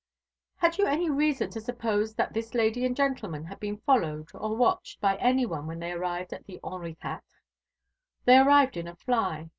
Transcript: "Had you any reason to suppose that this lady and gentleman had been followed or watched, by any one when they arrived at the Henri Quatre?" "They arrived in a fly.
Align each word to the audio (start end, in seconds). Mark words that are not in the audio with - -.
"Had 0.55 0.79
you 0.79 0.87
any 0.87 1.11
reason 1.11 1.51
to 1.51 1.61
suppose 1.61 2.15
that 2.15 2.33
this 2.33 2.55
lady 2.55 2.87
and 2.87 2.95
gentleman 2.95 3.43
had 3.43 3.59
been 3.59 3.77
followed 3.77 4.29
or 4.33 4.55
watched, 4.55 4.99
by 4.99 5.15
any 5.17 5.45
one 5.45 5.67
when 5.67 5.77
they 5.77 5.91
arrived 5.91 6.33
at 6.33 6.43
the 6.47 6.59
Henri 6.63 6.95
Quatre?" 6.95 7.21
"They 8.25 8.39
arrived 8.39 8.77
in 8.77 8.87
a 8.87 8.95
fly. 8.95 9.49